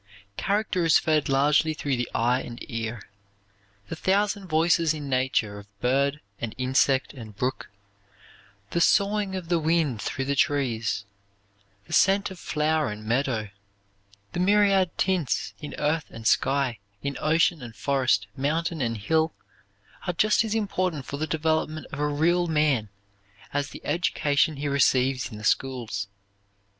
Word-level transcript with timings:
Character 0.35 0.83
is 0.83 0.97
fed 0.97 1.29
largely 1.29 1.75
through 1.75 1.95
the 1.95 2.09
eye 2.15 2.41
and 2.41 2.57
ear. 2.67 3.03
The 3.87 3.95
thousand 3.95 4.47
voices 4.47 4.95
in 4.95 5.07
nature 5.09 5.59
of 5.59 5.79
bird 5.79 6.21
and 6.39 6.55
insect 6.57 7.13
and 7.13 7.35
brook, 7.35 7.69
the 8.71 8.81
soughing 8.81 9.35
of 9.35 9.47
the 9.47 9.59
wind 9.59 10.01
through 10.01 10.25
the 10.25 10.33
trees, 10.35 11.05
the 11.85 11.93
scent 11.93 12.31
of 12.31 12.39
flower 12.39 12.89
and 12.89 13.05
meadow, 13.05 13.51
the 14.33 14.39
myriad 14.39 14.97
tints 14.97 15.53
in 15.59 15.75
earth 15.77 16.05
and 16.09 16.25
sky, 16.25 16.79
in 17.03 17.15
ocean 17.21 17.61
and 17.61 17.75
forest, 17.75 18.25
mountain 18.35 18.81
and 18.81 18.97
hill, 18.97 19.35
are 20.07 20.13
just 20.13 20.43
as 20.43 20.55
important 20.55 21.05
for 21.05 21.17
the 21.17 21.27
development 21.27 21.85
of 21.91 21.99
a 21.99 22.07
real 22.07 22.47
man 22.47 22.89
as 23.53 23.69
the 23.69 23.85
education 23.85 24.55
he 24.55 24.67
receives 24.67 25.29
in 25.31 25.37
the 25.37 25.43
schools. 25.43 26.07